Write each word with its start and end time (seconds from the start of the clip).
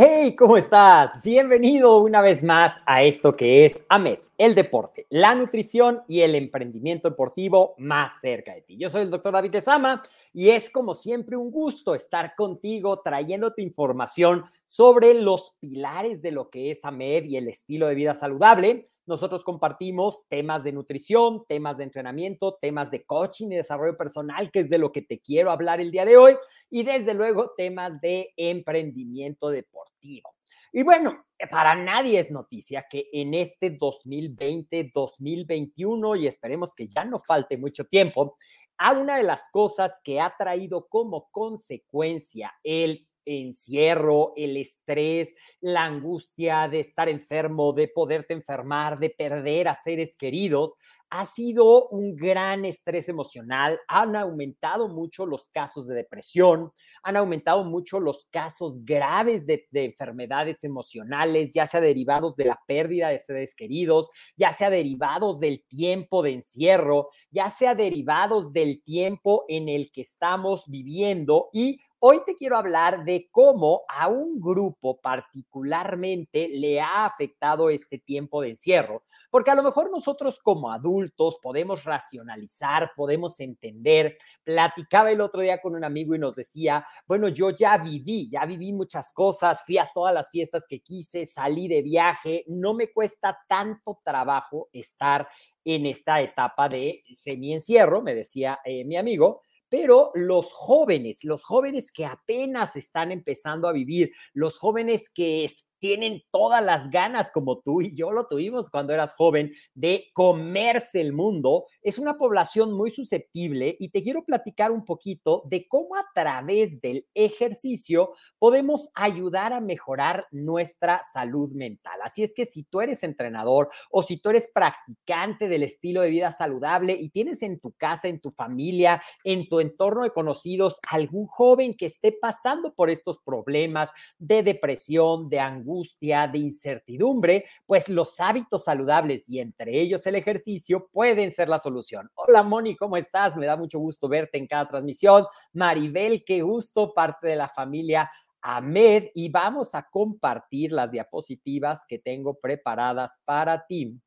Hey, 0.00 0.36
¿cómo 0.36 0.56
estás? 0.56 1.20
Bienvenido 1.24 1.98
una 1.98 2.20
vez 2.20 2.44
más 2.44 2.80
a 2.86 3.02
esto 3.02 3.34
que 3.34 3.66
es 3.66 3.84
AMED, 3.88 4.20
el 4.38 4.54
deporte, 4.54 5.08
la 5.10 5.34
nutrición 5.34 6.02
y 6.06 6.20
el 6.20 6.36
emprendimiento 6.36 7.10
deportivo 7.10 7.74
más 7.78 8.20
cerca 8.20 8.54
de 8.54 8.60
ti. 8.60 8.76
Yo 8.78 8.90
soy 8.90 9.02
el 9.02 9.10
doctor 9.10 9.32
David 9.32 9.56
Sama 9.60 10.00
y 10.32 10.50
es 10.50 10.70
como 10.70 10.94
siempre 10.94 11.36
un 11.36 11.50
gusto 11.50 11.96
estar 11.96 12.36
contigo 12.36 13.00
trayéndote 13.00 13.60
información 13.60 14.44
sobre 14.68 15.14
los 15.14 15.56
pilares 15.58 16.22
de 16.22 16.30
lo 16.30 16.48
que 16.48 16.70
es 16.70 16.84
AMED 16.84 17.24
y 17.24 17.36
el 17.36 17.48
estilo 17.48 17.88
de 17.88 17.96
vida 17.96 18.14
saludable 18.14 18.90
nosotros 19.08 19.42
compartimos 19.42 20.26
temas 20.28 20.62
de 20.64 20.72
nutrición, 20.72 21.44
temas 21.48 21.78
de 21.78 21.84
entrenamiento, 21.84 22.58
temas 22.60 22.90
de 22.90 23.04
coaching 23.04 23.46
y 23.46 23.56
desarrollo 23.56 23.96
personal, 23.96 24.50
que 24.50 24.60
es 24.60 24.70
de 24.70 24.78
lo 24.78 24.92
que 24.92 25.02
te 25.02 25.18
quiero 25.18 25.50
hablar 25.50 25.80
el 25.80 25.90
día 25.90 26.04
de 26.04 26.16
hoy, 26.16 26.36
y 26.70 26.82
desde 26.82 27.14
luego 27.14 27.52
temas 27.56 28.00
de 28.00 28.32
emprendimiento 28.36 29.48
deportivo. 29.48 30.34
Y 30.72 30.82
bueno, 30.82 31.24
para 31.50 31.74
nadie 31.74 32.20
es 32.20 32.30
noticia 32.30 32.86
que 32.90 33.08
en 33.12 33.32
este 33.32 33.70
2020, 33.70 34.90
2021, 34.92 36.16
y 36.16 36.26
esperemos 36.26 36.74
que 36.74 36.88
ya 36.88 37.06
no 37.06 37.18
falte 37.18 37.56
mucho 37.56 37.86
tiempo, 37.86 38.36
a 38.76 38.92
una 38.92 39.16
de 39.16 39.22
las 39.22 39.48
cosas 39.50 40.00
que 40.04 40.20
ha 40.20 40.34
traído 40.36 40.86
como 40.88 41.30
consecuencia 41.30 42.52
el 42.62 43.07
encierro, 43.28 44.32
el 44.36 44.56
estrés, 44.56 45.34
la 45.60 45.84
angustia 45.84 46.68
de 46.68 46.80
estar 46.80 47.08
enfermo, 47.08 47.72
de 47.72 47.88
poderte 47.88 48.34
enfermar, 48.34 48.98
de 48.98 49.10
perder 49.10 49.68
a 49.68 49.74
seres 49.74 50.16
queridos, 50.16 50.74
ha 51.10 51.26
sido 51.26 51.88
un 51.88 52.16
gran 52.16 52.64
estrés 52.64 53.08
emocional. 53.08 53.80
Han 53.88 54.16
aumentado 54.16 54.88
mucho 54.88 55.26
los 55.26 55.48
casos 55.48 55.86
de 55.86 55.94
depresión, 55.94 56.72
han 57.02 57.16
aumentado 57.16 57.64
mucho 57.64 58.00
los 58.00 58.26
casos 58.30 58.84
graves 58.84 59.46
de, 59.46 59.66
enfermedades 59.72 60.64
emocionales, 60.64 61.52
ya 61.54 61.66
sea 61.66 61.80
derivados 61.80 62.36
de 62.36 62.44
la 62.46 62.60
pérdida 62.66 63.08
de 63.08 63.18
seres 63.18 63.54
queridos, 63.54 64.10
ya 64.36 64.52
sea 64.52 64.70
derivados 64.70 65.40
del 65.40 65.64
tiempo 65.66 66.22
de 66.22 66.32
encierro, 66.32 67.08
ya 67.30 67.50
sea 67.50 67.74
derivados 67.74 68.52
del 68.52 68.82
tiempo 68.82 69.44
en 69.48 69.68
el 69.68 69.90
que 69.92 70.02
estamos 70.02 70.64
viviendo 70.68 71.48
y 71.52 71.80
Hoy 72.00 72.20
te 72.24 72.36
quiero 72.36 72.56
hablar 72.56 73.04
de 73.04 73.28
cómo 73.32 73.82
a 73.88 74.06
un 74.06 74.40
grupo 74.40 75.00
particularmente 75.00 76.48
le 76.48 76.80
ha 76.80 77.04
afectado 77.04 77.70
este 77.70 77.98
tiempo 77.98 78.40
de 78.40 78.50
encierro, 78.50 79.02
porque 79.32 79.50
a 79.50 79.56
lo 79.56 79.64
mejor 79.64 79.90
nosotros 79.90 80.38
como 80.40 80.70
adultos 80.70 80.97
podemos 81.42 81.84
racionalizar, 81.84 82.92
podemos 82.96 83.40
entender. 83.40 84.18
Platicaba 84.42 85.10
el 85.10 85.20
otro 85.20 85.40
día 85.40 85.60
con 85.60 85.74
un 85.74 85.84
amigo 85.84 86.14
y 86.14 86.18
nos 86.18 86.34
decía, 86.34 86.86
bueno, 87.06 87.28
yo 87.28 87.50
ya 87.50 87.78
viví, 87.78 88.28
ya 88.30 88.44
viví 88.46 88.72
muchas 88.72 89.12
cosas, 89.12 89.64
fui 89.64 89.78
a 89.78 89.90
todas 89.94 90.14
las 90.14 90.30
fiestas 90.30 90.66
que 90.66 90.80
quise, 90.80 91.26
salí 91.26 91.68
de 91.68 91.82
viaje, 91.82 92.44
no 92.48 92.74
me 92.74 92.92
cuesta 92.92 93.38
tanto 93.48 94.00
trabajo 94.04 94.68
estar 94.72 95.28
en 95.64 95.86
esta 95.86 96.20
etapa 96.20 96.68
de 96.68 97.02
semi-encierro, 97.14 98.00
me 98.00 98.14
decía 98.14 98.60
eh, 98.64 98.84
mi 98.84 98.96
amigo, 98.96 99.42
pero 99.68 100.10
los 100.14 100.50
jóvenes, 100.52 101.24
los 101.24 101.42
jóvenes 101.42 101.92
que 101.92 102.06
apenas 102.06 102.74
están 102.76 103.12
empezando 103.12 103.68
a 103.68 103.72
vivir, 103.72 104.12
los 104.32 104.58
jóvenes 104.58 105.10
que 105.10 105.44
tienen 105.78 106.22
todas 106.30 106.64
las 106.64 106.90
ganas, 106.90 107.30
como 107.30 107.60
tú 107.60 107.82
y 107.82 107.94
yo 107.94 108.12
lo 108.12 108.26
tuvimos 108.26 108.70
cuando 108.70 108.92
eras 108.92 109.14
joven, 109.14 109.52
de 109.74 110.06
comerse 110.12 111.00
el 111.00 111.12
mundo, 111.12 111.66
es 111.82 111.98
una 111.98 112.18
población 112.18 112.72
muy 112.72 112.90
susceptible 112.90 113.76
y 113.78 113.90
te 113.90 114.02
quiero 114.02 114.24
platicar 114.24 114.70
un 114.70 114.84
poquito 114.84 115.42
de 115.46 115.66
cómo 115.68 115.96
a 115.96 116.06
través 116.14 116.80
del 116.80 117.06
ejercicio 117.14 118.12
podemos 118.38 118.90
ayudar 118.94 119.52
a 119.52 119.60
mejorar 119.60 120.26
nuestra 120.30 121.02
salud 121.12 121.50
mental. 121.52 121.98
Así 122.02 122.22
es 122.22 122.32
que 122.32 122.46
si 122.46 122.64
tú 122.64 122.80
eres 122.80 123.02
entrenador 123.02 123.70
o 123.90 124.02
si 124.02 124.20
tú 124.20 124.30
eres 124.30 124.50
practicante 124.52 125.48
del 125.48 125.62
estilo 125.62 126.02
de 126.02 126.10
vida 126.10 126.30
saludable 126.30 126.96
y 126.98 127.10
tienes 127.10 127.42
en 127.42 127.60
tu 127.60 127.72
casa, 127.72 128.08
en 128.08 128.20
tu 128.20 128.30
familia, 128.30 129.02
en 129.24 129.48
tu 129.48 129.60
entorno 129.60 130.04
de 130.04 130.10
conocidos 130.10 130.78
algún 130.90 131.26
joven 131.26 131.74
que 131.74 131.86
esté 131.86 132.12
pasando 132.12 132.74
por 132.74 132.90
estos 132.90 133.18
problemas 133.18 133.90
de 134.18 134.42
depresión, 134.42 135.28
de 135.28 135.40
angustia, 135.40 135.67
angustia, 135.68 136.26
de 136.26 136.38
incertidumbre, 136.38 137.44
pues 137.66 137.88
los 137.88 138.18
hábitos 138.20 138.64
saludables 138.64 139.28
y 139.28 139.38
entre 139.38 139.78
ellos 139.78 140.06
el 140.06 140.14
ejercicio 140.14 140.88
pueden 140.90 141.30
ser 141.30 141.48
la 141.48 141.58
solución. 141.58 142.10
Hola 142.14 142.42
Moni, 142.42 142.74
¿cómo 142.74 142.96
estás? 142.96 143.36
Me 143.36 143.46
da 143.46 143.56
mucho 143.56 143.78
gusto 143.78 144.08
verte 144.08 144.38
en 144.38 144.46
cada 144.46 144.66
transmisión. 144.66 145.26
Maribel, 145.52 146.24
qué 146.24 146.40
gusto, 146.40 146.94
parte 146.94 147.28
de 147.28 147.36
la 147.36 147.48
familia 147.48 148.10
Ahmed 148.40 149.10
y 149.14 149.28
vamos 149.28 149.74
a 149.74 149.82
compartir 149.82 150.72
las 150.72 150.92
diapositivas 150.92 151.84
que 151.86 151.98
tengo 151.98 152.38
preparadas 152.38 153.20
para 153.24 153.66
ti. 153.66 154.00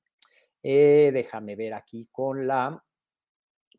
Eh, 0.63 1.11
déjame 1.13 1.55
ver 1.55 1.73
aquí 1.73 2.07
con 2.11 2.47
la 2.47 2.83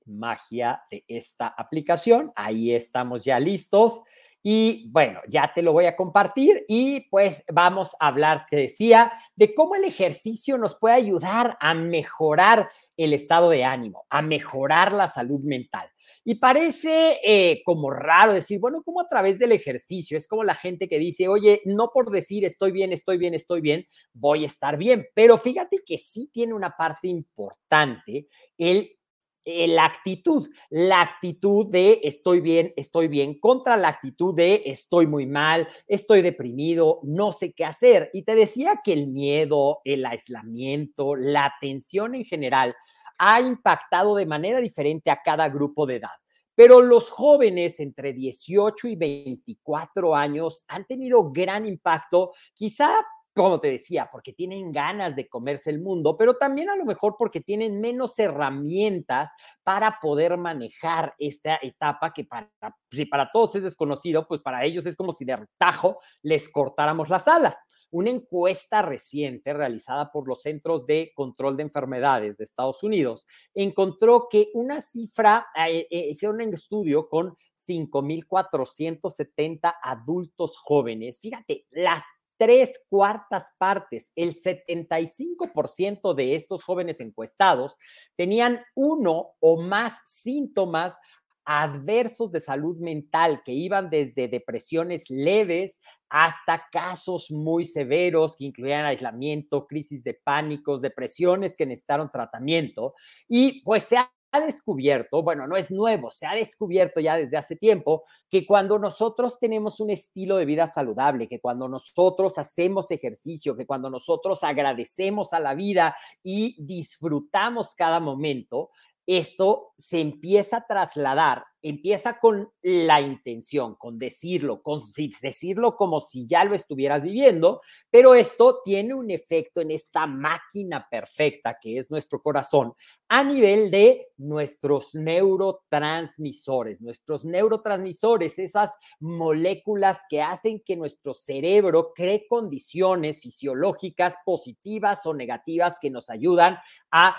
magia 0.06 0.82
de 0.90 1.04
esta 1.08 1.48
aplicación. 1.48 2.32
Ahí 2.36 2.74
estamos 2.74 3.24
ya 3.24 3.40
listos. 3.40 4.02
Y 4.42 4.90
bueno, 4.90 5.20
ya 5.28 5.52
te 5.54 5.62
lo 5.62 5.72
voy 5.72 5.86
a 5.86 5.94
compartir 5.94 6.64
y 6.66 7.08
pues 7.10 7.44
vamos 7.52 7.94
a 8.00 8.08
hablar, 8.08 8.46
te 8.50 8.56
decía, 8.56 9.12
de 9.36 9.54
cómo 9.54 9.76
el 9.76 9.84
ejercicio 9.84 10.58
nos 10.58 10.74
puede 10.74 10.96
ayudar 10.96 11.56
a 11.60 11.74
mejorar 11.74 12.68
el 12.96 13.14
estado 13.14 13.50
de 13.50 13.64
ánimo, 13.64 14.04
a 14.10 14.20
mejorar 14.20 14.92
la 14.92 15.08
salud 15.08 15.42
mental. 15.44 15.88
Y 16.24 16.36
parece 16.36 17.18
eh, 17.24 17.62
como 17.64 17.90
raro 17.90 18.32
decir, 18.32 18.60
bueno, 18.60 18.82
como 18.82 19.00
a 19.00 19.08
través 19.08 19.38
del 19.38 19.52
ejercicio, 19.52 20.16
es 20.16 20.28
como 20.28 20.44
la 20.44 20.54
gente 20.54 20.88
que 20.88 20.98
dice, 20.98 21.28
oye, 21.28 21.60
no 21.64 21.90
por 21.92 22.10
decir 22.10 22.44
estoy 22.44 22.70
bien, 22.70 22.92
estoy 22.92 23.18
bien, 23.18 23.34
estoy 23.34 23.60
bien, 23.60 23.86
voy 24.12 24.44
a 24.44 24.46
estar 24.46 24.76
bien, 24.76 25.06
pero 25.14 25.36
fíjate 25.36 25.82
que 25.84 25.98
sí 25.98 26.30
tiene 26.32 26.54
una 26.54 26.76
parte 26.76 27.08
importante 27.08 28.28
el 28.56 28.96
eh, 29.44 29.66
la 29.66 29.86
actitud, 29.86 30.48
la 30.70 31.00
actitud 31.00 31.68
de 31.68 32.00
estoy 32.04 32.40
bien, 32.40 32.72
estoy 32.76 33.08
bien, 33.08 33.40
contra 33.40 33.76
la 33.76 33.88
actitud 33.88 34.34
de 34.34 34.62
estoy 34.66 35.08
muy 35.08 35.26
mal, 35.26 35.68
estoy 35.88 36.22
deprimido, 36.22 37.00
no 37.02 37.32
sé 37.32 37.52
qué 37.52 37.64
hacer. 37.64 38.10
Y 38.12 38.22
te 38.22 38.36
decía 38.36 38.80
que 38.84 38.92
el 38.92 39.08
miedo, 39.08 39.80
el 39.84 40.06
aislamiento, 40.06 41.16
la 41.16 41.54
tensión 41.60 42.14
en 42.14 42.24
general 42.24 42.76
ha 43.18 43.40
impactado 43.40 44.14
de 44.14 44.26
manera 44.26 44.60
diferente 44.60 45.10
a 45.10 45.20
cada 45.22 45.48
grupo 45.48 45.86
de 45.86 45.96
edad. 45.96 46.10
Pero 46.54 46.80
los 46.80 47.08
jóvenes 47.08 47.80
entre 47.80 48.12
18 48.12 48.88
y 48.88 48.96
24 48.96 50.14
años 50.14 50.64
han 50.68 50.84
tenido 50.84 51.32
gran 51.32 51.66
impacto, 51.66 52.32
quizá 52.54 52.92
como 53.34 53.60
te 53.60 53.68
decía, 53.68 54.08
porque 54.12 54.32
tienen 54.32 54.72
ganas 54.72 55.16
de 55.16 55.28
comerse 55.28 55.70
el 55.70 55.80
mundo, 55.80 56.16
pero 56.16 56.34
también 56.34 56.70
a 56.70 56.76
lo 56.76 56.84
mejor 56.84 57.16
porque 57.18 57.40
tienen 57.40 57.80
menos 57.80 58.16
herramientas 58.18 59.30
para 59.62 59.98
poder 60.00 60.36
manejar 60.36 61.14
esta 61.18 61.58
etapa 61.62 62.12
que 62.12 62.24
para, 62.24 62.50
si 62.90 63.06
para 63.06 63.30
todos 63.32 63.54
es 63.56 63.62
desconocido, 63.62 64.26
pues 64.28 64.40
para 64.40 64.64
ellos 64.64 64.86
es 64.86 64.96
como 64.96 65.12
si 65.12 65.24
de 65.24 65.38
tajo 65.58 66.00
les 66.22 66.48
cortáramos 66.48 67.08
las 67.08 67.28
alas. 67.28 67.58
Una 67.90 68.10
encuesta 68.10 68.80
reciente 68.80 69.52
realizada 69.52 70.10
por 70.10 70.26
los 70.26 70.40
Centros 70.40 70.86
de 70.86 71.12
Control 71.14 71.58
de 71.58 71.64
Enfermedades 71.64 72.38
de 72.38 72.44
Estados 72.44 72.82
Unidos 72.82 73.26
encontró 73.54 74.28
que 74.30 74.48
una 74.54 74.80
cifra, 74.80 75.46
eh, 75.68 75.86
eh, 75.90 76.06
hicieron 76.08 76.40
un 76.40 76.54
estudio 76.54 77.10
con 77.10 77.36
5.470 77.54 79.74
adultos 79.82 80.56
jóvenes. 80.56 81.20
Fíjate, 81.20 81.66
las 81.70 82.02
tres 82.42 82.84
cuartas 82.88 83.54
partes, 83.56 84.10
el 84.16 84.34
75% 84.34 86.12
de 86.12 86.34
estos 86.34 86.64
jóvenes 86.64 86.98
encuestados 86.98 87.76
tenían 88.16 88.64
uno 88.74 89.34
o 89.38 89.62
más 89.62 90.00
síntomas 90.06 90.98
adversos 91.44 92.32
de 92.32 92.40
salud 92.40 92.78
mental 92.78 93.42
que 93.44 93.52
iban 93.52 93.90
desde 93.90 94.26
depresiones 94.26 95.08
leves 95.08 95.80
hasta 96.08 96.66
casos 96.72 97.30
muy 97.30 97.64
severos 97.64 98.36
que 98.36 98.46
incluían 98.46 98.86
aislamiento, 98.86 99.68
crisis 99.68 100.02
de 100.02 100.14
pánicos, 100.14 100.82
depresiones 100.82 101.56
que 101.56 101.64
necesitaron 101.64 102.10
tratamiento. 102.10 102.94
Y 103.28 103.62
pues 103.62 103.84
se 103.84 103.98
ha 103.98 104.10
descubierto, 104.40 105.22
bueno, 105.22 105.46
no 105.46 105.56
es 105.56 105.70
nuevo, 105.70 106.10
se 106.10 106.26
ha 106.26 106.34
descubierto 106.34 107.00
ya 107.00 107.16
desde 107.16 107.36
hace 107.36 107.56
tiempo 107.56 108.04
que 108.30 108.46
cuando 108.46 108.78
nosotros 108.78 109.38
tenemos 109.38 109.80
un 109.80 109.90
estilo 109.90 110.36
de 110.36 110.44
vida 110.44 110.66
saludable, 110.66 111.28
que 111.28 111.40
cuando 111.40 111.68
nosotros 111.68 112.38
hacemos 112.38 112.90
ejercicio, 112.90 113.56
que 113.56 113.66
cuando 113.66 113.90
nosotros 113.90 114.42
agradecemos 114.42 115.32
a 115.32 115.40
la 115.40 115.54
vida 115.54 115.96
y 116.22 116.56
disfrutamos 116.58 117.74
cada 117.74 118.00
momento, 118.00 118.70
esto 119.06 119.72
se 119.76 120.00
empieza 120.00 120.58
a 120.58 120.66
trasladar 120.66 121.44
empieza 121.62 122.18
con 122.18 122.50
la 122.62 123.00
intención, 123.00 123.76
con 123.76 123.98
decirlo, 123.98 124.62
con 124.62 124.80
decirlo 125.20 125.76
como 125.76 126.00
si 126.00 126.26
ya 126.26 126.44
lo 126.44 126.54
estuvieras 126.54 127.02
viviendo, 127.02 127.62
pero 127.90 128.14
esto 128.14 128.60
tiene 128.64 128.94
un 128.94 129.10
efecto 129.10 129.60
en 129.60 129.70
esta 129.70 130.06
máquina 130.06 130.86
perfecta 130.90 131.58
que 131.60 131.78
es 131.78 131.90
nuestro 131.90 132.20
corazón 132.20 132.74
a 133.08 133.22
nivel 133.22 133.70
de 133.70 134.08
nuestros 134.16 134.94
neurotransmisores, 134.94 136.80
nuestros 136.80 137.24
neurotransmisores, 137.24 138.38
esas 138.38 138.76
moléculas 139.00 140.00
que 140.08 140.22
hacen 140.22 140.62
que 140.64 140.76
nuestro 140.76 141.12
cerebro 141.12 141.92
cree 141.94 142.26
condiciones 142.26 143.20
fisiológicas 143.20 144.14
positivas 144.24 145.04
o 145.04 145.12
negativas 145.12 145.78
que 145.78 145.90
nos 145.90 146.08
ayudan 146.08 146.56
a 146.90 147.16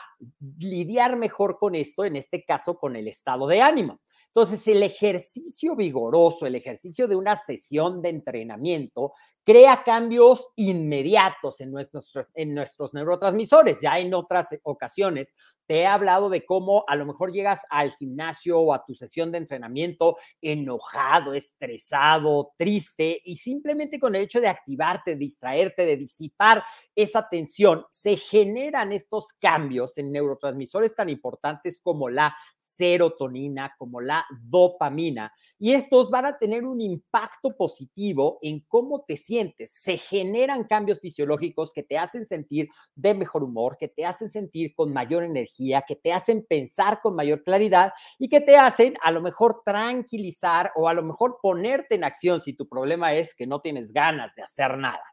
lidiar 0.57 1.15
mejor 1.15 1.57
con 1.59 1.75
esto, 1.75 2.05
en 2.05 2.15
este 2.15 2.43
caso 2.43 2.77
con 2.77 2.95
el 2.95 3.07
estado 3.07 3.47
de 3.47 3.61
ánimo. 3.61 3.99
Entonces, 4.35 4.67
el 4.67 4.81
ejercicio 4.81 5.75
vigoroso, 5.75 6.47
el 6.47 6.55
ejercicio 6.55 7.07
de 7.07 7.15
una 7.15 7.35
sesión 7.35 8.01
de 8.01 8.09
entrenamiento, 8.09 9.13
crea 9.43 9.83
cambios 9.83 10.49
inmediatos 10.55 11.59
en 11.61 11.71
nuestros, 11.71 12.11
en 12.33 12.53
nuestros 12.53 12.93
neurotransmisores. 12.93 13.79
Ya 13.81 13.99
en 13.99 14.13
otras 14.13 14.47
ocasiones 14.63 15.33
te 15.65 15.81
he 15.81 15.85
hablado 15.85 16.29
de 16.29 16.45
cómo 16.45 16.83
a 16.87 16.95
lo 16.95 17.05
mejor 17.05 17.31
llegas 17.31 17.61
al 17.69 17.91
gimnasio 17.91 18.59
o 18.59 18.73
a 18.73 18.85
tu 18.85 18.95
sesión 18.95 19.31
de 19.31 19.37
entrenamiento 19.37 20.17
enojado, 20.41 21.33
estresado, 21.33 22.51
triste 22.57 23.21
y 23.23 23.37
simplemente 23.37 23.99
con 23.99 24.15
el 24.15 24.23
hecho 24.23 24.41
de 24.41 24.47
activarte, 24.47 25.15
distraerte, 25.15 25.85
de 25.85 25.97
disipar 25.97 26.63
esa 26.95 27.27
tensión, 27.29 27.85
se 27.89 28.17
generan 28.17 28.91
estos 28.91 29.33
cambios 29.39 29.97
en 29.97 30.11
neurotransmisores 30.11 30.95
tan 30.95 31.09
importantes 31.09 31.79
como 31.81 32.09
la 32.09 32.35
serotonina, 32.57 33.73
como 33.77 34.01
la 34.01 34.25
dopamina. 34.41 35.33
Y 35.59 35.73
estos 35.73 36.09
van 36.09 36.25
a 36.25 36.37
tener 36.37 36.65
un 36.65 36.81
impacto 36.81 37.55
positivo 37.55 38.39
en 38.41 38.61
cómo 38.67 39.03
te 39.07 39.15
sientes. 39.15 39.32
Se 39.65 39.97
generan 39.97 40.65
cambios 40.65 40.99
fisiológicos 40.99 41.73
que 41.73 41.83
te 41.83 41.97
hacen 41.97 42.25
sentir 42.25 42.69
de 42.95 43.13
mejor 43.13 43.43
humor, 43.43 43.77
que 43.77 43.87
te 43.87 44.05
hacen 44.05 44.29
sentir 44.29 44.73
con 44.73 44.93
mayor 44.93 45.23
energía, 45.23 45.83
que 45.87 45.95
te 45.95 46.13
hacen 46.13 46.45
pensar 46.47 46.99
con 47.01 47.15
mayor 47.15 47.43
claridad 47.43 47.93
y 48.19 48.29
que 48.29 48.41
te 48.41 48.57
hacen 48.57 48.95
a 49.01 49.11
lo 49.11 49.21
mejor 49.21 49.61
tranquilizar 49.65 50.71
o 50.75 50.87
a 50.87 50.93
lo 50.93 51.03
mejor 51.03 51.39
ponerte 51.41 51.95
en 51.95 52.03
acción 52.03 52.39
si 52.39 52.53
tu 52.53 52.67
problema 52.67 53.13
es 53.13 53.35
que 53.35 53.47
no 53.47 53.61
tienes 53.61 53.91
ganas 53.91 54.33
de 54.35 54.43
hacer 54.43 54.77
nada. 54.77 55.03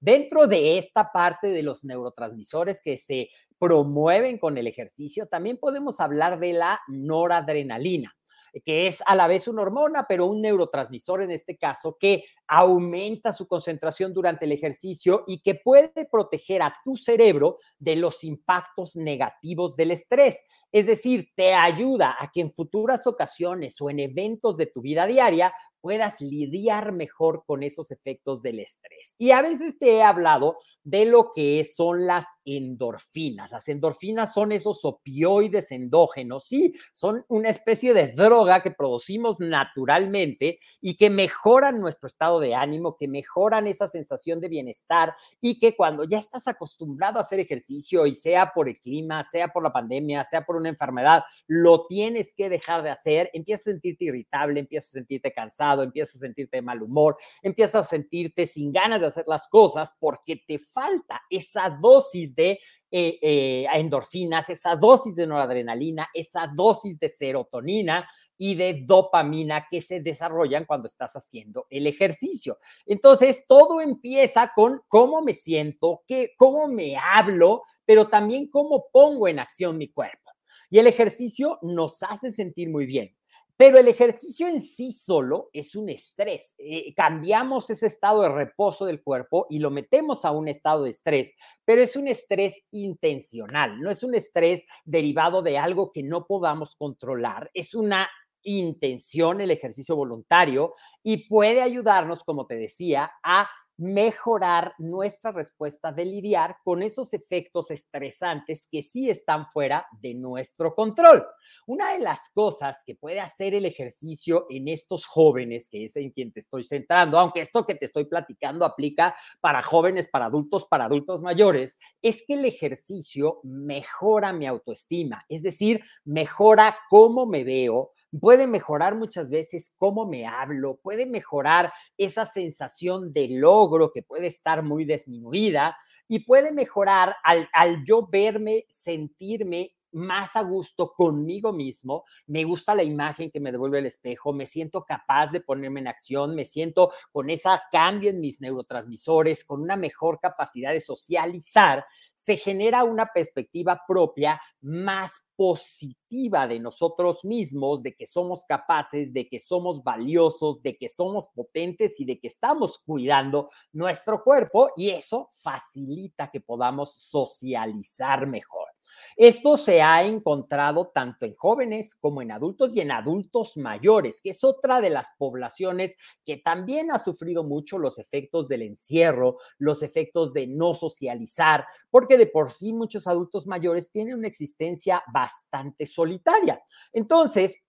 Dentro 0.00 0.46
de 0.46 0.78
esta 0.78 1.10
parte 1.12 1.48
de 1.48 1.62
los 1.62 1.84
neurotransmisores 1.84 2.80
que 2.82 2.96
se 2.96 3.30
promueven 3.58 4.38
con 4.38 4.56
el 4.56 4.66
ejercicio, 4.66 5.26
también 5.26 5.58
podemos 5.58 6.00
hablar 6.00 6.38
de 6.38 6.52
la 6.52 6.80
noradrenalina 6.86 8.17
que 8.64 8.86
es 8.86 9.02
a 9.06 9.14
la 9.14 9.26
vez 9.26 9.48
una 9.48 9.62
hormona, 9.62 10.06
pero 10.08 10.26
un 10.26 10.40
neurotransmisor 10.40 11.22
en 11.22 11.30
este 11.30 11.56
caso, 11.56 11.96
que 11.98 12.24
aumenta 12.46 13.32
su 13.32 13.46
concentración 13.46 14.12
durante 14.12 14.44
el 14.44 14.52
ejercicio 14.52 15.24
y 15.26 15.40
que 15.40 15.54
puede 15.54 16.06
proteger 16.10 16.62
a 16.62 16.74
tu 16.84 16.96
cerebro 16.96 17.58
de 17.78 17.96
los 17.96 18.24
impactos 18.24 18.96
negativos 18.96 19.76
del 19.76 19.90
estrés. 19.90 20.42
Es 20.72 20.86
decir, 20.86 21.30
te 21.34 21.54
ayuda 21.54 22.16
a 22.18 22.30
que 22.30 22.40
en 22.40 22.50
futuras 22.50 23.06
ocasiones 23.06 23.80
o 23.80 23.90
en 23.90 24.00
eventos 24.00 24.56
de 24.56 24.66
tu 24.66 24.80
vida 24.82 25.06
diaria 25.06 25.52
puedas 25.80 26.20
lidiar 26.20 26.92
mejor 26.92 27.44
con 27.46 27.62
esos 27.62 27.90
efectos 27.90 28.42
del 28.42 28.60
estrés. 28.60 29.14
Y 29.18 29.30
a 29.30 29.42
veces 29.42 29.78
te 29.78 29.96
he 29.96 30.02
hablado 30.02 30.58
de 30.88 31.04
lo 31.04 31.32
que 31.34 31.64
son 31.64 32.06
las 32.06 32.24
endorfinas. 32.46 33.50
Las 33.50 33.68
endorfinas 33.68 34.32
son 34.32 34.52
esos 34.52 34.84
opioides 34.86 35.70
endógenos, 35.70 36.46
sí, 36.46 36.72
son 36.94 37.26
una 37.28 37.50
especie 37.50 37.92
de 37.92 38.12
droga 38.12 38.62
que 38.62 38.70
producimos 38.70 39.38
naturalmente 39.38 40.60
y 40.80 40.96
que 40.96 41.10
mejoran 41.10 41.78
nuestro 41.78 42.06
estado 42.06 42.40
de 42.40 42.54
ánimo, 42.54 42.96
que 42.96 43.06
mejoran 43.06 43.66
esa 43.66 43.86
sensación 43.86 44.40
de 44.40 44.48
bienestar 44.48 45.14
y 45.42 45.58
que 45.58 45.76
cuando 45.76 46.04
ya 46.04 46.18
estás 46.18 46.48
acostumbrado 46.48 47.18
a 47.18 47.22
hacer 47.22 47.40
ejercicio 47.40 48.06
y 48.06 48.14
sea 48.14 48.52
por 48.54 48.68
el 48.68 48.80
clima, 48.80 49.22
sea 49.24 49.48
por 49.48 49.62
la 49.62 49.72
pandemia, 49.72 50.24
sea 50.24 50.46
por 50.46 50.56
una 50.56 50.70
enfermedad, 50.70 51.22
lo 51.46 51.86
tienes 51.86 52.32
que 52.34 52.48
dejar 52.48 52.82
de 52.82 52.90
hacer, 52.90 53.30
empiezas 53.34 53.66
a 53.66 53.70
sentirte 53.72 54.06
irritable, 54.06 54.60
empiezas 54.60 54.90
a 54.90 54.98
sentirte 54.98 55.32
cansado, 55.32 55.77
empiezas 55.82 56.16
a 56.16 56.26
sentirte 56.26 56.58
de 56.58 56.62
mal 56.62 56.82
humor, 56.82 57.16
empiezas 57.42 57.86
a 57.86 57.88
sentirte 57.88 58.46
sin 58.46 58.72
ganas 58.72 59.00
de 59.00 59.06
hacer 59.06 59.24
las 59.26 59.48
cosas 59.48 59.94
porque 59.98 60.42
te 60.46 60.58
falta 60.58 61.22
esa 61.30 61.70
dosis 61.70 62.34
de 62.34 62.58
eh, 62.90 63.18
eh, 63.20 63.66
endorfinas, 63.74 64.48
esa 64.50 64.76
dosis 64.76 65.14
de 65.16 65.26
noradrenalina, 65.26 66.08
esa 66.14 66.46
dosis 66.46 66.98
de 66.98 67.08
serotonina 67.08 68.08
y 68.38 68.54
de 68.54 68.82
dopamina 68.86 69.66
que 69.68 69.82
se 69.82 70.00
desarrollan 70.00 70.64
cuando 70.64 70.86
estás 70.86 71.12
haciendo 71.14 71.66
el 71.68 71.86
ejercicio. 71.86 72.58
Entonces, 72.86 73.44
todo 73.46 73.80
empieza 73.80 74.52
con 74.54 74.80
cómo 74.88 75.20
me 75.20 75.34
siento, 75.34 76.02
qué, 76.06 76.32
cómo 76.38 76.68
me 76.68 76.96
hablo, 76.96 77.64
pero 77.84 78.08
también 78.08 78.48
cómo 78.48 78.86
pongo 78.92 79.28
en 79.28 79.40
acción 79.40 79.76
mi 79.76 79.88
cuerpo. 79.88 80.30
Y 80.70 80.78
el 80.78 80.86
ejercicio 80.86 81.58
nos 81.62 82.02
hace 82.02 82.30
sentir 82.30 82.70
muy 82.70 82.86
bien. 82.86 83.14
Pero 83.58 83.76
el 83.76 83.88
ejercicio 83.88 84.46
en 84.46 84.62
sí 84.62 84.92
solo 84.92 85.50
es 85.52 85.74
un 85.74 85.88
estrés. 85.88 86.54
Eh, 86.58 86.94
cambiamos 86.94 87.68
ese 87.70 87.88
estado 87.88 88.22
de 88.22 88.28
reposo 88.28 88.86
del 88.86 89.02
cuerpo 89.02 89.48
y 89.50 89.58
lo 89.58 89.72
metemos 89.72 90.24
a 90.24 90.30
un 90.30 90.46
estado 90.46 90.84
de 90.84 90.90
estrés, 90.90 91.34
pero 91.64 91.82
es 91.82 91.96
un 91.96 92.06
estrés 92.06 92.54
intencional, 92.70 93.80
no 93.80 93.90
es 93.90 94.04
un 94.04 94.14
estrés 94.14 94.64
derivado 94.84 95.42
de 95.42 95.58
algo 95.58 95.90
que 95.90 96.04
no 96.04 96.24
podamos 96.26 96.76
controlar, 96.76 97.50
es 97.52 97.74
una 97.74 98.08
intención 98.44 99.40
el 99.40 99.50
ejercicio 99.50 99.96
voluntario 99.96 100.74
y 101.02 101.28
puede 101.28 101.60
ayudarnos, 101.60 102.22
como 102.22 102.46
te 102.46 102.54
decía, 102.54 103.10
a 103.24 103.48
mejorar 103.78 104.74
nuestra 104.78 105.30
respuesta 105.30 105.92
de 105.92 106.04
lidiar 106.04 106.56
con 106.64 106.82
esos 106.82 107.14
efectos 107.14 107.70
estresantes 107.70 108.68
que 108.70 108.82
sí 108.82 109.08
están 109.08 109.46
fuera 109.46 109.86
de 110.00 110.14
nuestro 110.14 110.74
control. 110.74 111.24
Una 111.66 111.92
de 111.92 112.00
las 112.00 112.28
cosas 112.34 112.82
que 112.84 112.96
puede 112.96 113.20
hacer 113.20 113.54
el 113.54 113.64
ejercicio 113.64 114.46
en 114.50 114.68
estos 114.68 115.06
jóvenes, 115.06 115.68
que 115.70 115.84
es 115.84 115.96
en 115.96 116.10
quien 116.10 116.32
te 116.32 116.40
estoy 116.40 116.64
centrando, 116.64 117.18
aunque 117.18 117.40
esto 117.40 117.64
que 117.64 117.76
te 117.76 117.84
estoy 117.84 118.04
platicando 118.04 118.64
aplica 118.64 119.16
para 119.40 119.62
jóvenes, 119.62 120.08
para 120.08 120.26
adultos, 120.26 120.66
para 120.66 120.86
adultos 120.86 121.22
mayores, 121.22 121.76
es 122.02 122.24
que 122.26 122.34
el 122.34 122.44
ejercicio 122.44 123.40
mejora 123.44 124.32
mi 124.32 124.46
autoestima, 124.46 125.24
es 125.28 125.42
decir, 125.42 125.80
mejora 126.04 126.76
cómo 126.90 127.26
me 127.26 127.44
veo, 127.44 127.92
puede 128.20 128.46
mejorar 128.46 128.94
muchas 128.94 129.30
veces 129.30 129.74
cómo 129.78 130.06
me 130.06 130.26
hablo, 130.26 130.78
puede 130.82 131.06
mejorar 131.06 131.72
esa 131.96 132.26
sensación 132.26 133.12
de 133.12 133.28
logro 133.28 133.90
que 133.92 134.02
puede 134.02 134.26
estar 134.26 134.62
muy 134.62 134.84
disminuida 134.84 135.76
y 136.08 136.20
puede 136.20 136.52
mejorar 136.52 137.16
al, 137.24 137.48
al 137.52 137.84
yo 137.84 138.06
verme, 138.10 138.64
sentirme 138.70 139.72
más 139.92 140.36
a 140.36 140.42
gusto 140.42 140.92
conmigo 140.92 141.52
mismo, 141.52 142.04
me 142.26 142.44
gusta 142.44 142.74
la 142.74 142.82
imagen 142.82 143.30
que 143.30 143.40
me 143.40 143.52
devuelve 143.52 143.78
el 143.78 143.86
espejo, 143.86 144.32
me 144.32 144.46
siento 144.46 144.84
capaz 144.84 145.32
de 145.32 145.40
ponerme 145.40 145.80
en 145.80 145.88
acción, 145.88 146.34
me 146.34 146.44
siento 146.44 146.92
con 147.12 147.30
esa 147.30 147.62
cambio 147.70 148.10
en 148.10 148.20
mis 148.20 148.40
neurotransmisores, 148.40 149.44
con 149.44 149.62
una 149.62 149.76
mejor 149.76 150.20
capacidad 150.20 150.72
de 150.72 150.80
socializar, 150.80 151.84
se 152.14 152.36
genera 152.36 152.84
una 152.84 153.06
perspectiva 153.12 153.82
propia 153.86 154.40
más 154.60 155.28
positiva 155.38 156.48
de 156.48 156.58
nosotros 156.58 157.24
mismos, 157.24 157.82
de 157.84 157.94
que 157.94 158.08
somos 158.08 158.44
capaces, 158.44 159.12
de 159.12 159.28
que 159.28 159.38
somos 159.38 159.84
valiosos, 159.84 160.60
de 160.62 160.76
que 160.76 160.88
somos 160.88 161.28
potentes 161.28 162.00
y 162.00 162.04
de 162.04 162.18
que 162.18 162.26
estamos 162.26 162.80
cuidando 162.80 163.48
nuestro 163.72 164.24
cuerpo 164.24 164.70
y 164.76 164.90
eso 164.90 165.28
facilita 165.30 166.30
que 166.32 166.40
podamos 166.40 166.92
socializar 166.92 168.26
mejor. 168.26 168.67
Esto 169.16 169.56
se 169.56 169.82
ha 169.82 170.02
encontrado 170.02 170.90
tanto 170.94 171.26
en 171.26 171.34
jóvenes 171.34 171.94
como 171.94 172.22
en 172.22 172.32
adultos 172.32 172.74
y 172.74 172.80
en 172.80 172.90
adultos 172.90 173.56
mayores, 173.56 174.20
que 174.22 174.30
es 174.30 174.44
otra 174.44 174.80
de 174.80 174.90
las 174.90 175.12
poblaciones 175.18 175.96
que 176.24 176.36
también 176.36 176.90
ha 176.90 176.98
sufrido 176.98 177.44
mucho 177.44 177.78
los 177.78 177.98
efectos 177.98 178.48
del 178.48 178.62
encierro, 178.62 179.38
los 179.58 179.82
efectos 179.82 180.32
de 180.32 180.46
no 180.46 180.74
socializar, 180.74 181.66
porque 181.90 182.18
de 182.18 182.26
por 182.26 182.52
sí 182.52 182.72
muchos 182.72 183.06
adultos 183.06 183.46
mayores 183.46 183.90
tienen 183.90 184.14
una 184.14 184.28
existencia 184.28 185.02
bastante 185.12 185.86
solitaria. 185.86 186.62
Entonces, 186.92 187.62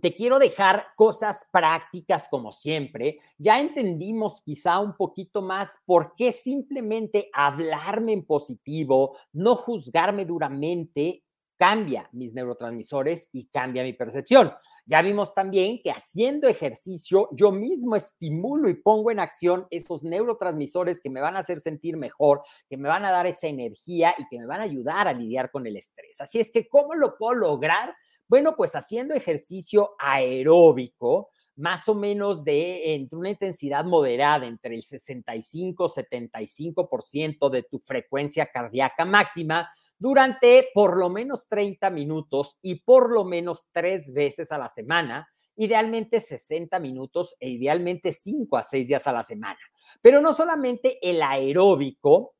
te 0.00 0.14
quiero 0.14 0.38
dejar 0.38 0.88
cosas 0.96 1.48
prácticas 1.50 2.28
como 2.28 2.52
siempre. 2.52 3.20
Ya 3.38 3.60
entendimos 3.60 4.42
quizá 4.42 4.78
un 4.80 4.94
poquito 4.96 5.40
más 5.40 5.70
por 5.86 6.14
qué 6.16 6.32
simplemente 6.32 7.30
hablarme 7.32 8.12
en 8.12 8.24
positivo, 8.24 9.16
no 9.32 9.56
juzgarme 9.56 10.26
duramente, 10.26 11.24
cambia 11.56 12.08
mis 12.12 12.34
neurotransmisores 12.34 13.30
y 13.32 13.46
cambia 13.46 13.82
mi 13.82 13.94
percepción. 13.94 14.52
Ya 14.84 15.02
vimos 15.02 15.34
también 15.34 15.80
que 15.82 15.90
haciendo 15.90 16.46
ejercicio 16.46 17.28
yo 17.32 17.50
mismo 17.50 17.96
estimulo 17.96 18.68
y 18.68 18.74
pongo 18.74 19.10
en 19.10 19.18
acción 19.18 19.66
esos 19.70 20.04
neurotransmisores 20.04 21.00
que 21.00 21.10
me 21.10 21.20
van 21.20 21.36
a 21.36 21.40
hacer 21.40 21.60
sentir 21.60 21.96
mejor, 21.96 22.42
que 22.68 22.76
me 22.76 22.88
van 22.88 23.04
a 23.04 23.10
dar 23.10 23.26
esa 23.26 23.48
energía 23.48 24.14
y 24.18 24.28
que 24.28 24.38
me 24.38 24.46
van 24.46 24.60
a 24.60 24.64
ayudar 24.64 25.08
a 25.08 25.14
lidiar 25.14 25.50
con 25.50 25.66
el 25.66 25.76
estrés. 25.76 26.20
Así 26.20 26.38
es 26.38 26.52
que, 26.52 26.68
¿cómo 26.68 26.94
lo 26.94 27.16
puedo 27.16 27.34
lograr? 27.34 27.96
Bueno, 28.28 28.56
pues 28.56 28.74
haciendo 28.74 29.14
ejercicio 29.14 29.94
aeróbico, 29.98 31.30
más 31.56 31.88
o 31.88 31.94
menos 31.94 32.44
de 32.44 32.94
entre 32.94 33.18
una 33.18 33.30
intensidad 33.30 33.84
moderada, 33.84 34.46
entre 34.46 34.74
el 34.74 34.82
65 34.82 35.88
75% 35.88 37.50
de 37.50 37.62
tu 37.62 37.78
frecuencia 37.78 38.46
cardíaca 38.46 39.04
máxima 39.04 39.70
durante 39.98 40.68
por 40.74 40.98
lo 40.98 41.08
menos 41.08 41.48
30 41.48 41.88
minutos 41.90 42.58
y 42.62 42.80
por 42.80 43.10
lo 43.10 43.24
menos 43.24 43.66
tres 43.72 44.12
veces 44.12 44.52
a 44.52 44.58
la 44.58 44.68
semana, 44.68 45.28
idealmente 45.56 46.20
60 46.20 46.78
minutos 46.78 47.34
e 47.40 47.48
idealmente 47.48 48.12
5 48.12 48.58
a 48.58 48.62
6 48.62 48.88
días 48.88 49.06
a 49.06 49.12
la 49.12 49.22
semana. 49.22 49.58
Pero 50.02 50.20
no 50.20 50.34
solamente 50.34 50.98
el 51.00 51.22
aeróbico, 51.22 52.35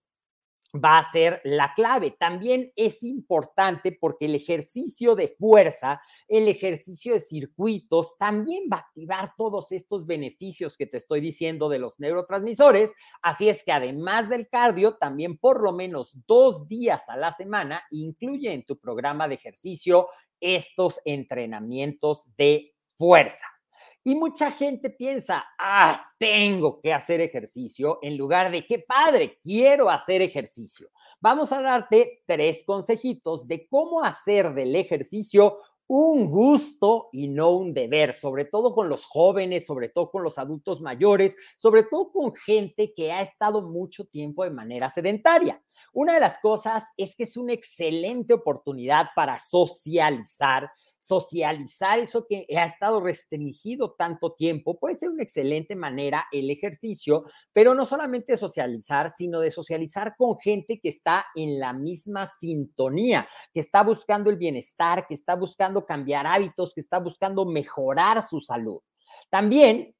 va 0.82 0.98
a 0.98 1.10
ser 1.10 1.40
la 1.44 1.72
clave. 1.74 2.12
También 2.12 2.72
es 2.76 3.02
importante 3.02 3.92
porque 3.92 4.26
el 4.26 4.34
ejercicio 4.34 5.14
de 5.14 5.28
fuerza, 5.28 6.00
el 6.28 6.48
ejercicio 6.48 7.14
de 7.14 7.20
circuitos, 7.20 8.16
también 8.18 8.64
va 8.72 8.78
a 8.78 8.80
activar 8.80 9.32
todos 9.36 9.72
estos 9.72 10.06
beneficios 10.06 10.76
que 10.76 10.86
te 10.86 10.98
estoy 10.98 11.20
diciendo 11.20 11.68
de 11.68 11.78
los 11.78 11.98
neurotransmisores. 11.98 12.94
Así 13.22 13.48
es 13.48 13.64
que 13.64 13.72
además 13.72 14.28
del 14.28 14.48
cardio, 14.48 14.96
también 14.96 15.36
por 15.38 15.62
lo 15.62 15.72
menos 15.72 16.18
dos 16.26 16.68
días 16.68 17.08
a 17.08 17.16
la 17.16 17.32
semana, 17.32 17.82
incluye 17.90 18.52
en 18.52 18.64
tu 18.64 18.78
programa 18.78 19.28
de 19.28 19.34
ejercicio 19.34 20.08
estos 20.40 21.00
entrenamientos 21.04 22.28
de 22.36 22.74
fuerza. 22.96 23.46
Y 24.06 24.14
mucha 24.14 24.52
gente 24.52 24.88
piensa, 24.90 25.44
ah, 25.58 26.12
tengo 26.16 26.80
que 26.80 26.92
hacer 26.92 27.20
ejercicio, 27.20 27.98
en 28.02 28.16
lugar 28.16 28.52
de, 28.52 28.64
qué 28.64 28.78
padre, 28.78 29.36
quiero 29.42 29.90
hacer 29.90 30.22
ejercicio. 30.22 30.88
Vamos 31.20 31.50
a 31.50 31.60
darte 31.60 32.22
tres 32.24 32.62
consejitos 32.64 33.48
de 33.48 33.66
cómo 33.66 34.04
hacer 34.04 34.54
del 34.54 34.76
ejercicio 34.76 35.58
un 35.88 36.30
gusto 36.30 37.08
y 37.10 37.26
no 37.26 37.50
un 37.50 37.74
deber, 37.74 38.14
sobre 38.14 38.44
todo 38.44 38.76
con 38.76 38.88
los 38.88 39.04
jóvenes, 39.04 39.66
sobre 39.66 39.88
todo 39.88 40.12
con 40.12 40.22
los 40.22 40.38
adultos 40.38 40.80
mayores, 40.80 41.34
sobre 41.56 41.82
todo 41.82 42.12
con 42.12 42.32
gente 42.32 42.94
que 42.94 43.10
ha 43.10 43.22
estado 43.22 43.60
mucho 43.60 44.04
tiempo 44.04 44.44
de 44.44 44.50
manera 44.50 44.88
sedentaria. 44.88 45.60
Una 45.92 46.14
de 46.14 46.20
las 46.20 46.38
cosas 46.38 46.84
es 46.96 47.16
que 47.16 47.24
es 47.24 47.36
una 47.36 47.52
excelente 47.52 48.34
oportunidad 48.34 49.06
para 49.14 49.38
socializar, 49.38 50.70
socializar 50.98 51.98
eso 51.98 52.26
que 52.26 52.46
ha 52.56 52.64
estado 52.64 53.00
restringido 53.00 53.92
tanto 53.92 54.34
tiempo. 54.34 54.78
Puede 54.78 54.96
ser 54.96 55.10
una 55.10 55.22
excelente 55.22 55.74
manera 55.74 56.26
el 56.32 56.50
ejercicio, 56.50 57.24
pero 57.52 57.74
no 57.74 57.86
solamente 57.86 58.36
socializar, 58.36 59.10
sino 59.10 59.40
de 59.40 59.50
socializar 59.50 60.16
con 60.16 60.38
gente 60.38 60.80
que 60.80 60.88
está 60.88 61.26
en 61.34 61.58
la 61.58 61.72
misma 61.72 62.26
sintonía, 62.26 63.28
que 63.54 63.60
está 63.60 63.82
buscando 63.82 64.30
el 64.30 64.36
bienestar, 64.36 65.06
que 65.06 65.14
está 65.14 65.34
buscando 65.34 65.86
cambiar 65.86 66.26
hábitos, 66.26 66.74
que 66.74 66.80
está 66.80 66.98
buscando 66.98 67.44
mejorar 67.46 68.22
su 68.26 68.40
salud. 68.40 68.80
También 69.30 69.95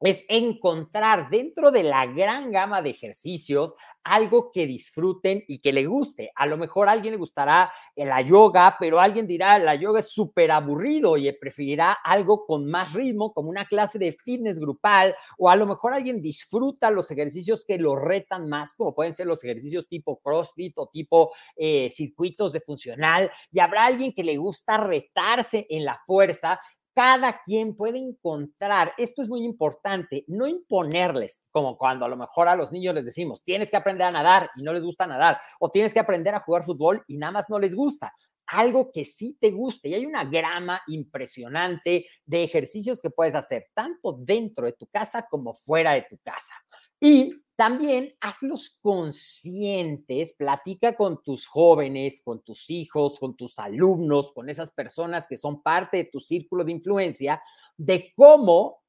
es 0.00 0.24
encontrar 0.28 1.30
dentro 1.30 1.70
de 1.70 1.82
la 1.82 2.06
gran 2.06 2.50
gama 2.50 2.82
de 2.82 2.90
ejercicios 2.90 3.74
algo 4.06 4.52
que 4.52 4.66
disfruten 4.66 5.44
y 5.48 5.58
que 5.58 5.72
le 5.72 5.84
guste. 5.84 6.30
A 6.36 6.46
lo 6.46 6.56
mejor 6.56 6.88
a 6.88 6.92
alguien 6.92 7.12
le 7.12 7.18
gustará 7.18 7.72
la 7.96 8.20
yoga, 8.20 8.76
pero 8.78 9.00
alguien 9.00 9.26
dirá, 9.26 9.58
la 9.58 9.74
yoga 9.74 9.98
es 9.98 10.08
súper 10.08 10.52
aburrido 10.52 11.16
y 11.16 11.30
preferirá 11.32 11.92
algo 11.92 12.46
con 12.46 12.66
más 12.66 12.92
ritmo, 12.92 13.32
como 13.32 13.50
una 13.50 13.66
clase 13.66 13.98
de 13.98 14.12
fitness 14.12 14.60
grupal, 14.60 15.14
o 15.38 15.50
a 15.50 15.56
lo 15.56 15.66
mejor 15.66 15.92
alguien 15.92 16.22
disfruta 16.22 16.90
los 16.90 17.10
ejercicios 17.10 17.64
que 17.64 17.78
lo 17.78 17.96
retan 17.96 18.48
más, 18.48 18.74
como 18.74 18.94
pueden 18.94 19.12
ser 19.12 19.26
los 19.26 19.42
ejercicios 19.42 19.88
tipo 19.88 20.20
CrossFit 20.20 20.78
o 20.78 20.88
tipo 20.88 21.32
eh, 21.56 21.90
circuitos 21.90 22.52
de 22.52 22.60
funcional, 22.60 23.30
y 23.50 23.58
habrá 23.58 23.86
alguien 23.86 24.12
que 24.12 24.22
le 24.22 24.36
gusta 24.36 24.76
retarse 24.76 25.66
en 25.68 25.84
la 25.84 26.00
fuerza 26.06 26.60
cada 26.96 27.42
quien 27.44 27.76
puede 27.76 27.98
encontrar, 27.98 28.94
esto 28.96 29.20
es 29.20 29.28
muy 29.28 29.44
importante, 29.44 30.24
no 30.28 30.46
imponerles, 30.46 31.44
como 31.50 31.76
cuando 31.76 32.06
a 32.06 32.08
lo 32.08 32.16
mejor 32.16 32.48
a 32.48 32.56
los 32.56 32.72
niños 32.72 32.94
les 32.94 33.04
decimos, 33.04 33.42
tienes 33.44 33.70
que 33.70 33.76
aprender 33.76 34.06
a 34.06 34.10
nadar 34.10 34.48
y 34.56 34.62
no 34.62 34.72
les 34.72 34.82
gusta 34.82 35.06
nadar, 35.06 35.38
o 35.60 35.70
tienes 35.70 35.92
que 35.92 36.00
aprender 36.00 36.34
a 36.34 36.40
jugar 36.40 36.62
fútbol 36.62 37.04
y 37.06 37.18
nada 37.18 37.32
más 37.32 37.50
no 37.50 37.58
les 37.58 37.74
gusta. 37.74 38.14
Algo 38.46 38.92
que 38.92 39.04
sí 39.04 39.36
te 39.38 39.50
guste. 39.50 39.90
Y 39.90 39.94
hay 39.94 40.06
una 40.06 40.24
grama 40.24 40.80
impresionante 40.86 42.06
de 42.24 42.44
ejercicios 42.44 43.02
que 43.02 43.10
puedes 43.10 43.34
hacer, 43.34 43.66
tanto 43.74 44.16
dentro 44.18 44.64
de 44.64 44.72
tu 44.72 44.86
casa 44.86 45.26
como 45.28 45.52
fuera 45.52 45.92
de 45.92 46.06
tu 46.08 46.16
casa. 46.18 46.54
Y 46.98 47.34
también 47.56 48.14
hazlos 48.20 48.78
conscientes, 48.80 50.34
platica 50.34 50.94
con 50.94 51.22
tus 51.22 51.46
jóvenes, 51.46 52.20
con 52.22 52.42
tus 52.42 52.68
hijos, 52.70 53.18
con 53.18 53.34
tus 53.34 53.58
alumnos, 53.58 54.32
con 54.32 54.50
esas 54.50 54.70
personas 54.70 55.26
que 55.26 55.38
son 55.38 55.62
parte 55.62 55.96
de 55.96 56.04
tu 56.04 56.20
círculo 56.20 56.64
de 56.64 56.72
influencia, 56.72 57.42
de 57.76 58.12
cómo 58.14 58.82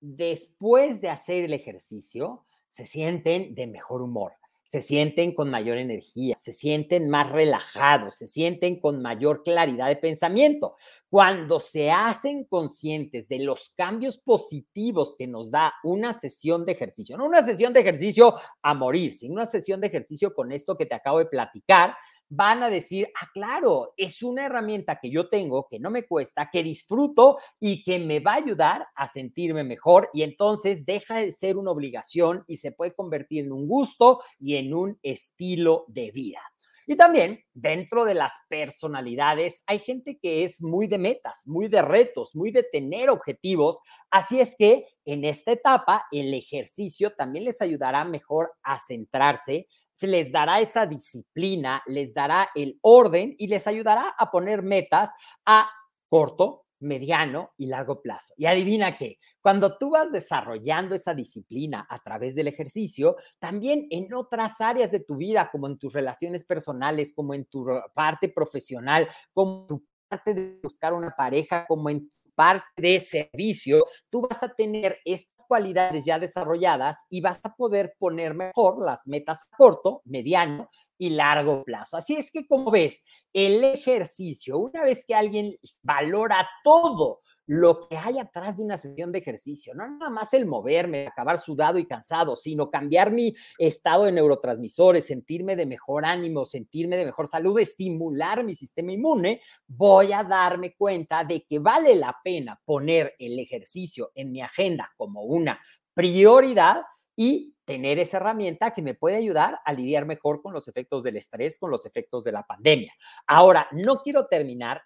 después 0.00 1.00
de 1.00 1.10
hacer 1.10 1.44
el 1.44 1.52
ejercicio 1.52 2.44
se 2.68 2.84
sienten 2.84 3.54
de 3.54 3.66
mejor 3.68 4.02
humor 4.02 4.32
se 4.66 4.80
sienten 4.80 5.32
con 5.32 5.48
mayor 5.48 5.78
energía, 5.78 6.36
se 6.36 6.52
sienten 6.52 7.08
más 7.08 7.30
relajados, 7.30 8.16
se 8.16 8.26
sienten 8.26 8.80
con 8.80 9.00
mayor 9.00 9.44
claridad 9.44 9.86
de 9.86 9.94
pensamiento. 9.94 10.74
Cuando 11.08 11.60
se 11.60 11.92
hacen 11.92 12.44
conscientes 12.44 13.28
de 13.28 13.38
los 13.38 13.72
cambios 13.76 14.18
positivos 14.18 15.14
que 15.16 15.28
nos 15.28 15.52
da 15.52 15.72
una 15.84 16.12
sesión 16.12 16.66
de 16.66 16.72
ejercicio, 16.72 17.16
no 17.16 17.26
una 17.26 17.44
sesión 17.44 17.72
de 17.72 17.80
ejercicio 17.80 18.34
a 18.60 18.74
morir, 18.74 19.16
sino 19.16 19.34
una 19.34 19.46
sesión 19.46 19.80
de 19.80 19.86
ejercicio 19.86 20.34
con 20.34 20.50
esto 20.50 20.76
que 20.76 20.84
te 20.84 20.96
acabo 20.96 21.20
de 21.20 21.26
platicar, 21.26 21.94
van 22.28 22.62
a 22.62 22.70
decir, 22.70 23.08
ah, 23.20 23.28
claro, 23.32 23.94
es 23.96 24.22
una 24.22 24.46
herramienta 24.46 24.98
que 25.00 25.10
yo 25.10 25.28
tengo, 25.28 25.68
que 25.70 25.78
no 25.78 25.90
me 25.90 26.06
cuesta, 26.06 26.50
que 26.50 26.62
disfruto 26.62 27.38
y 27.60 27.82
que 27.82 27.98
me 27.98 28.20
va 28.20 28.32
a 28.32 28.36
ayudar 28.36 28.88
a 28.94 29.08
sentirme 29.08 29.64
mejor 29.64 30.10
y 30.12 30.22
entonces 30.22 30.84
deja 30.84 31.18
de 31.18 31.32
ser 31.32 31.56
una 31.56 31.70
obligación 31.70 32.44
y 32.46 32.56
se 32.56 32.72
puede 32.72 32.94
convertir 32.94 33.44
en 33.44 33.52
un 33.52 33.68
gusto 33.68 34.22
y 34.38 34.56
en 34.56 34.74
un 34.74 34.98
estilo 35.02 35.84
de 35.88 36.10
vida. 36.10 36.40
Y 36.88 36.94
también 36.94 37.40
dentro 37.52 38.04
de 38.04 38.14
las 38.14 38.32
personalidades 38.48 39.64
hay 39.66 39.80
gente 39.80 40.18
que 40.22 40.44
es 40.44 40.62
muy 40.62 40.86
de 40.86 40.98
metas, 40.98 41.42
muy 41.44 41.66
de 41.66 41.82
retos, 41.82 42.36
muy 42.36 42.52
de 42.52 42.62
tener 42.62 43.10
objetivos. 43.10 43.78
Así 44.08 44.40
es 44.40 44.54
que 44.56 44.86
en 45.04 45.24
esta 45.24 45.50
etapa 45.50 46.06
el 46.12 46.32
ejercicio 46.32 47.12
también 47.12 47.44
les 47.44 47.60
ayudará 47.60 48.04
mejor 48.04 48.52
a 48.62 48.78
centrarse, 48.78 49.66
se 49.96 50.06
les 50.06 50.30
dará 50.30 50.60
esa 50.60 50.86
disciplina, 50.86 51.82
les 51.86 52.12
dará 52.12 52.50
el 52.54 52.78
orden 52.82 53.34
y 53.38 53.48
les 53.48 53.66
ayudará 53.66 54.14
a 54.16 54.30
poner 54.30 54.62
metas 54.62 55.10
a 55.46 55.68
corto, 56.08 56.66
mediano 56.80 57.52
y 57.56 57.66
largo 57.66 58.02
plazo. 58.02 58.34
Y 58.36 58.44
adivina 58.44 58.98
qué, 58.98 59.18
cuando 59.40 59.78
tú 59.78 59.90
vas 59.90 60.12
desarrollando 60.12 60.94
esa 60.94 61.14
disciplina 61.14 61.86
a 61.88 61.98
través 61.98 62.34
del 62.34 62.48
ejercicio, 62.48 63.16
también 63.38 63.86
en 63.90 64.12
otras 64.12 64.60
áreas 64.60 64.90
de 64.90 65.00
tu 65.00 65.16
vida, 65.16 65.48
como 65.50 65.66
en 65.66 65.78
tus 65.78 65.94
relaciones 65.94 66.44
personales, 66.44 67.14
como 67.14 67.32
en 67.32 67.46
tu 67.46 67.66
parte 67.94 68.28
profesional, 68.28 69.08
como 69.32 69.62
en 69.62 69.66
tu 69.66 69.84
parte 70.08 70.34
de 70.34 70.60
buscar 70.62 70.92
una 70.92 71.10
pareja, 71.16 71.66
como 71.66 71.88
en 71.88 72.08
parte 72.36 72.64
de 72.76 73.00
servicio, 73.00 73.84
tú 74.10 74.28
vas 74.28 74.40
a 74.42 74.54
tener 74.54 75.00
estas 75.04 75.44
cualidades 75.48 76.04
ya 76.04 76.20
desarrolladas 76.20 76.98
y 77.10 77.20
vas 77.20 77.40
a 77.42 77.54
poder 77.54 77.94
poner 77.98 78.34
mejor 78.34 78.80
las 78.80 79.08
metas 79.08 79.42
a 79.42 79.56
corto, 79.56 80.02
mediano 80.04 80.70
y 80.98 81.10
largo 81.10 81.64
plazo. 81.64 81.96
Así 81.96 82.14
es 82.14 82.30
que, 82.30 82.46
como 82.46 82.70
ves, 82.70 83.02
el 83.32 83.64
ejercicio, 83.64 84.58
una 84.58 84.82
vez 84.82 85.04
que 85.06 85.14
alguien 85.14 85.56
valora 85.82 86.48
todo 86.62 87.20
lo 87.46 87.80
que 87.80 87.96
hay 87.96 88.18
atrás 88.18 88.56
de 88.56 88.64
una 88.64 88.76
sesión 88.76 89.12
de 89.12 89.18
ejercicio, 89.18 89.74
no 89.74 89.88
nada 89.88 90.10
más 90.10 90.34
el 90.34 90.46
moverme, 90.46 91.06
acabar 91.06 91.38
sudado 91.38 91.78
y 91.78 91.86
cansado, 91.86 92.36
sino 92.36 92.70
cambiar 92.70 93.12
mi 93.12 93.34
estado 93.58 94.04
de 94.04 94.12
neurotransmisores, 94.12 95.06
sentirme 95.06 95.56
de 95.56 95.66
mejor 95.66 96.04
ánimo, 96.04 96.44
sentirme 96.44 96.96
de 96.96 97.04
mejor 97.04 97.28
salud, 97.28 97.58
estimular 97.58 98.44
mi 98.44 98.54
sistema 98.54 98.92
inmune, 98.92 99.40
voy 99.66 100.12
a 100.12 100.24
darme 100.24 100.74
cuenta 100.74 101.24
de 101.24 101.44
que 101.44 101.58
vale 101.58 101.94
la 101.94 102.16
pena 102.22 102.60
poner 102.64 103.14
el 103.18 103.38
ejercicio 103.38 104.10
en 104.14 104.32
mi 104.32 104.42
agenda 104.42 104.92
como 104.96 105.22
una 105.22 105.60
prioridad 105.94 106.82
y 107.14 107.54
tener 107.64 107.98
esa 107.98 108.18
herramienta 108.18 108.72
que 108.72 108.82
me 108.82 108.94
puede 108.94 109.16
ayudar 109.16 109.58
a 109.64 109.72
lidiar 109.72 110.06
mejor 110.06 110.42
con 110.42 110.52
los 110.52 110.68
efectos 110.68 111.02
del 111.02 111.16
estrés, 111.16 111.58
con 111.58 111.70
los 111.70 111.86
efectos 111.86 112.22
de 112.24 112.32
la 112.32 112.44
pandemia. 112.44 112.92
Ahora, 113.26 113.66
no 113.72 114.02
quiero 114.02 114.26
terminar 114.26 114.82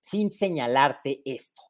sin 0.00 0.30
señalarte 0.30 1.22
esto. 1.24 1.62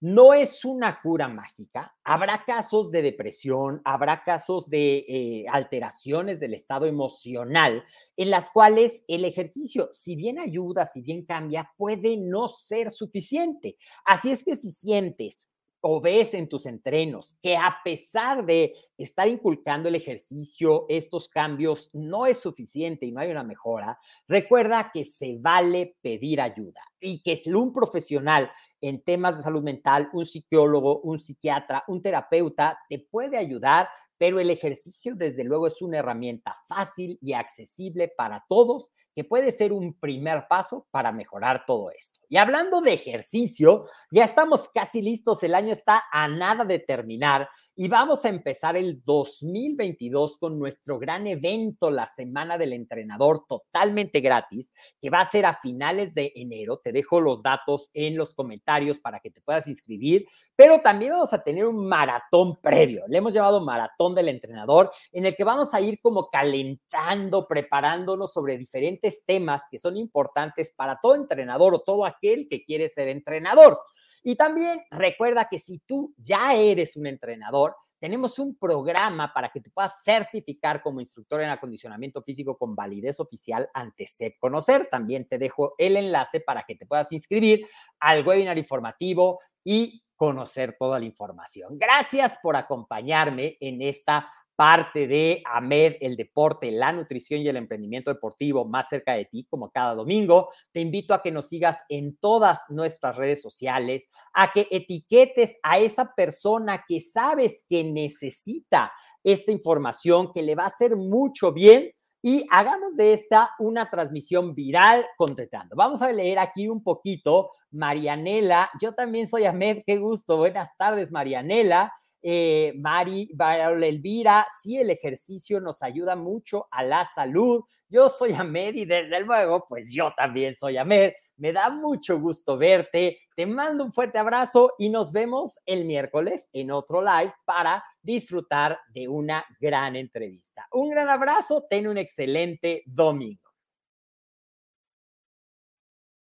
No 0.00 0.34
es 0.34 0.64
una 0.66 1.00
cura 1.00 1.28
mágica. 1.28 1.94
Habrá 2.04 2.44
casos 2.44 2.90
de 2.90 3.00
depresión, 3.00 3.80
habrá 3.84 4.22
casos 4.22 4.68
de 4.68 4.98
eh, 5.08 5.46
alteraciones 5.50 6.40
del 6.40 6.52
estado 6.52 6.86
emocional 6.86 7.82
en 8.16 8.28
las 8.28 8.50
cuales 8.50 9.02
el 9.08 9.24
ejercicio, 9.24 9.88
si 9.92 10.14
bien 10.14 10.38
ayuda, 10.38 10.84
si 10.84 11.00
bien 11.00 11.24
cambia, 11.24 11.70
puede 11.78 12.18
no 12.18 12.48
ser 12.48 12.90
suficiente. 12.90 13.78
Así 14.04 14.30
es 14.30 14.44
que 14.44 14.56
si 14.56 14.70
sientes 14.70 15.48
o 15.86 16.00
ves 16.00 16.32
en 16.32 16.48
tus 16.48 16.64
entrenos 16.64 17.36
que 17.42 17.58
a 17.58 17.76
pesar 17.84 18.46
de 18.46 18.74
estar 18.96 19.28
inculcando 19.28 19.90
el 19.90 19.94
ejercicio, 19.94 20.86
estos 20.88 21.28
cambios 21.28 21.90
no 21.92 22.24
es 22.24 22.38
suficiente 22.38 23.04
y 23.04 23.12
no 23.12 23.20
hay 23.20 23.30
una 23.30 23.44
mejora, 23.44 23.98
recuerda 24.26 24.90
que 24.94 25.04
se 25.04 25.36
vale 25.38 25.96
pedir 26.00 26.40
ayuda 26.40 26.80
y 27.00 27.22
que 27.22 27.38
un 27.54 27.70
profesional 27.70 28.50
en 28.80 29.02
temas 29.02 29.36
de 29.36 29.42
salud 29.42 29.62
mental, 29.62 30.08
un 30.14 30.24
psicólogo, 30.24 31.00
un 31.00 31.18
psiquiatra, 31.18 31.84
un 31.86 32.00
terapeuta, 32.00 32.78
te 32.88 32.98
puede 32.98 33.36
ayudar 33.36 33.88
pero 34.16 34.38
el 34.38 34.48
ejercicio 34.48 35.14
desde 35.14 35.44
luego 35.44 35.66
es 35.66 35.82
una 35.82 35.98
herramienta 35.98 36.56
fácil 36.66 37.18
y 37.20 37.32
accesible 37.32 38.08
para 38.08 38.44
todos 38.48 38.92
que 39.14 39.24
puede 39.24 39.52
ser 39.52 39.72
un 39.72 39.94
primer 39.94 40.46
paso 40.48 40.86
para 40.90 41.12
mejorar 41.12 41.64
todo 41.66 41.90
esto. 41.90 42.20
Y 42.28 42.36
hablando 42.36 42.80
de 42.80 42.92
ejercicio, 42.92 43.86
ya 44.10 44.24
estamos 44.24 44.68
casi 44.74 45.02
listos, 45.02 45.42
el 45.42 45.54
año 45.54 45.72
está 45.72 46.04
a 46.10 46.26
nada 46.26 46.64
de 46.64 46.80
terminar 46.80 47.48
y 47.76 47.88
vamos 47.88 48.24
a 48.24 48.28
empezar 48.28 48.76
el 48.76 49.02
2022 49.04 50.36
con 50.38 50.58
nuestro 50.58 50.98
gran 50.98 51.26
evento, 51.26 51.90
la 51.90 52.06
Semana 52.06 52.56
del 52.56 52.72
Entrenador, 52.72 53.44
totalmente 53.48 54.20
gratis, 54.20 54.72
que 55.00 55.10
va 55.10 55.20
a 55.20 55.24
ser 55.24 55.44
a 55.44 55.54
finales 55.54 56.14
de 56.14 56.32
enero. 56.36 56.78
Te 56.78 56.92
dejo 56.92 57.20
los 57.20 57.42
datos 57.42 57.90
en 57.92 58.16
los 58.16 58.32
comentarios 58.34 59.00
para 59.00 59.18
que 59.20 59.30
te 59.30 59.40
puedas 59.40 59.66
inscribir, 59.66 60.26
pero 60.54 60.80
también 60.80 61.12
vamos 61.12 61.32
a 61.32 61.42
tener 61.42 61.66
un 61.66 61.86
maratón 61.86 62.56
previo. 62.60 63.04
Le 63.08 63.18
hemos 63.18 63.34
llamado 63.34 63.60
Maratón 63.60 64.14
del 64.14 64.28
Entrenador, 64.28 64.92
en 65.12 65.26
el 65.26 65.34
que 65.34 65.44
vamos 65.44 65.74
a 65.74 65.80
ir 65.80 66.00
como 66.00 66.30
calentando, 66.30 67.46
preparándonos 67.48 68.32
sobre 68.32 68.56
diferentes 68.56 69.03
temas 69.26 69.64
que 69.70 69.78
son 69.78 69.96
importantes 69.96 70.72
para 70.72 70.98
todo 71.00 71.14
entrenador 71.14 71.74
o 71.74 71.80
todo 71.80 72.04
aquel 72.04 72.48
que 72.48 72.62
quiere 72.62 72.88
ser 72.88 73.08
entrenador. 73.08 73.78
Y 74.22 74.36
también 74.36 74.80
recuerda 74.90 75.48
que 75.48 75.58
si 75.58 75.80
tú 75.80 76.14
ya 76.16 76.54
eres 76.54 76.96
un 76.96 77.06
entrenador, 77.06 77.76
tenemos 78.00 78.38
un 78.38 78.56
programa 78.56 79.32
para 79.32 79.48
que 79.48 79.60
te 79.60 79.70
puedas 79.70 80.02
certificar 80.04 80.82
como 80.82 81.00
instructor 81.00 81.40
en 81.40 81.50
acondicionamiento 81.50 82.22
físico 82.22 82.58
con 82.58 82.74
validez 82.74 83.18
oficial 83.20 83.68
ante 83.72 84.06
SEP 84.06 84.38
Conocer. 84.38 84.88
También 84.90 85.26
te 85.26 85.38
dejo 85.38 85.74
el 85.78 85.96
enlace 85.96 86.40
para 86.40 86.64
que 86.64 86.74
te 86.74 86.86
puedas 86.86 87.12
inscribir 87.12 87.66
al 88.00 88.26
webinar 88.26 88.58
informativo 88.58 89.40
y 89.64 90.02
conocer 90.16 90.76
toda 90.78 90.98
la 90.98 91.06
información. 91.06 91.78
Gracias 91.78 92.38
por 92.42 92.56
acompañarme 92.56 93.56
en 93.60 93.82
esta 93.82 94.30
parte 94.56 95.06
de 95.06 95.42
AMED, 95.44 95.96
el 96.00 96.16
deporte, 96.16 96.70
la 96.70 96.92
nutrición 96.92 97.40
y 97.40 97.48
el 97.48 97.56
emprendimiento 97.56 98.12
deportivo 98.12 98.64
más 98.64 98.88
cerca 98.88 99.14
de 99.14 99.24
ti, 99.24 99.46
como 99.50 99.70
cada 99.70 99.94
domingo. 99.94 100.50
Te 100.72 100.80
invito 100.80 101.14
a 101.14 101.22
que 101.22 101.30
nos 101.30 101.48
sigas 101.48 101.84
en 101.88 102.16
todas 102.16 102.60
nuestras 102.68 103.16
redes 103.16 103.42
sociales, 103.42 104.08
a 104.32 104.52
que 104.52 104.68
etiquetes 104.70 105.56
a 105.62 105.78
esa 105.78 106.14
persona 106.14 106.84
que 106.86 107.00
sabes 107.00 107.64
que 107.68 107.84
necesita 107.84 108.92
esta 109.22 109.52
información, 109.52 110.32
que 110.32 110.42
le 110.42 110.54
va 110.54 110.64
a 110.64 110.68
hacer 110.68 110.96
mucho 110.96 111.52
bien 111.52 111.90
y 112.22 112.46
hagamos 112.50 112.96
de 112.96 113.12
esta 113.12 113.50
una 113.58 113.90
transmisión 113.90 114.54
viral 114.54 115.04
contestando. 115.16 115.76
Vamos 115.76 116.00
a 116.00 116.10
leer 116.10 116.38
aquí 116.38 116.68
un 116.68 116.82
poquito. 116.82 117.50
Marianela, 117.70 118.70
yo 118.80 118.94
también 118.94 119.28
soy 119.28 119.44
Ahmed, 119.44 119.82
qué 119.84 119.98
gusto. 119.98 120.36
Buenas 120.36 120.76
tardes, 120.76 121.10
Marianela 121.10 121.92
eh, 122.26 122.72
Mari, 122.78 123.28
Elvira, 123.38 124.46
sí, 124.62 124.78
el 124.78 124.88
ejercicio 124.88 125.60
nos 125.60 125.82
ayuda 125.82 126.16
mucho 126.16 126.66
a 126.70 126.82
la 126.82 127.04
salud. 127.04 127.62
Yo 127.90 128.08
soy 128.08 128.32
Ahmed 128.32 128.76
y 128.76 128.86
desde 128.86 129.20
luego, 129.20 129.66
pues 129.68 129.92
yo 129.92 130.10
también 130.16 130.54
soy 130.54 130.78
Ahmed. 130.78 131.12
Me 131.36 131.52
da 131.52 131.68
mucho 131.68 132.18
gusto 132.18 132.56
verte. 132.56 133.18
Te 133.36 133.44
mando 133.44 133.84
un 133.84 133.92
fuerte 133.92 134.16
abrazo 134.16 134.72
y 134.78 134.88
nos 134.88 135.12
vemos 135.12 135.58
el 135.66 135.84
miércoles 135.84 136.48
en 136.54 136.70
otro 136.70 137.02
live 137.02 137.34
para 137.44 137.84
disfrutar 138.00 138.78
de 138.94 139.06
una 139.06 139.44
gran 139.60 139.94
entrevista. 139.94 140.66
Un 140.72 140.88
gran 140.88 141.10
abrazo, 141.10 141.66
ten 141.68 141.86
un 141.86 141.98
excelente 141.98 142.84
domingo. 142.86 143.43